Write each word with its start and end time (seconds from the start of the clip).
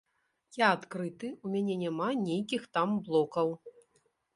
Я 0.61 0.69
адкрыты, 0.77 1.29
у 1.47 1.53
мяне 1.57 1.75
няма 1.85 2.09
нейкіх 2.27 2.69
там 2.79 3.01
блокаў. 3.09 3.59